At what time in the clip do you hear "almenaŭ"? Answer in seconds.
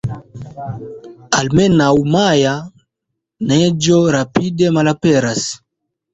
1.39-1.89